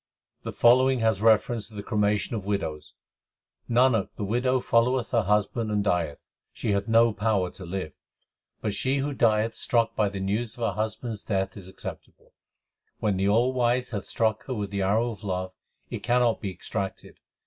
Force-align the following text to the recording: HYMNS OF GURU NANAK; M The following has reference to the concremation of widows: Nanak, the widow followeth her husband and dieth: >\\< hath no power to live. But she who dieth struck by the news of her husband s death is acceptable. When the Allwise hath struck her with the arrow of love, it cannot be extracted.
HYMNS 0.41 0.41
OF 0.41 0.41
GURU 0.41 0.41
NANAK; 0.41 0.41
M 0.41 0.49
The 0.49 0.59
following 0.87 0.99
has 1.01 1.21
reference 1.21 1.67
to 1.67 1.73
the 1.75 1.83
concremation 1.83 2.35
of 2.35 2.45
widows: 2.45 2.93
Nanak, 3.69 4.09
the 4.17 4.23
widow 4.23 4.59
followeth 4.59 5.11
her 5.11 5.21
husband 5.21 5.69
and 5.69 5.83
dieth: 5.83 6.17
>\\< 6.45 6.57
hath 6.63 6.87
no 6.87 7.13
power 7.13 7.51
to 7.51 7.65
live. 7.67 7.93
But 8.61 8.73
she 8.73 8.97
who 8.97 9.13
dieth 9.13 9.53
struck 9.53 9.95
by 9.95 10.09
the 10.09 10.19
news 10.19 10.57
of 10.57 10.63
her 10.63 10.71
husband 10.73 11.13
s 11.13 11.21
death 11.21 11.55
is 11.55 11.67
acceptable. 11.69 12.33
When 12.97 13.15
the 13.17 13.25
Allwise 13.27 13.91
hath 13.91 14.05
struck 14.05 14.43
her 14.45 14.55
with 14.55 14.71
the 14.71 14.81
arrow 14.81 15.11
of 15.11 15.23
love, 15.23 15.53
it 15.91 15.99
cannot 16.01 16.41
be 16.41 16.49
extracted. 16.49 17.19